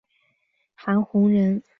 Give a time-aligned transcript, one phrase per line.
[0.73, 1.61] 韩弘人。